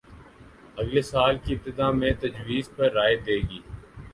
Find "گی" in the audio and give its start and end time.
3.49-3.59